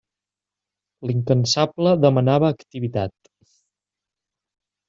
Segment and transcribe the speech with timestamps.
[1.09, 3.33] L'incansable demanava activitat.